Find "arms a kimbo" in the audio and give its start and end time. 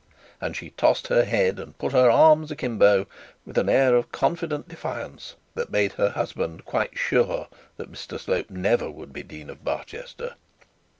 2.09-3.05